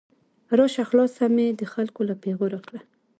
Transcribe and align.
راشه 0.57 0.83
خلاصه 0.89 1.25
مې 1.35 1.47
د 1.59 1.61
خلګو 1.71 2.01
له 2.09 2.15
پیغور 2.23 2.53
کړه 2.67 2.81